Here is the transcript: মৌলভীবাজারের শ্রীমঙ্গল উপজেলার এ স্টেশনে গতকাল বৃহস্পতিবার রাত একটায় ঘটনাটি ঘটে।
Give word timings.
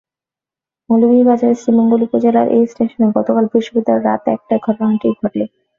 মৌলভীবাজারের 0.89 1.59
শ্রীমঙ্গল 1.61 2.01
উপজেলার 2.07 2.47
এ 2.49 2.69
স্টেশনে 2.71 3.07
গতকাল 3.17 3.43
বৃহস্পতিবার 3.45 3.99
রাত 4.07 4.23
একটায় 4.35 4.61
ঘটনাটি 4.65 5.07
ঘটে। 5.19 5.43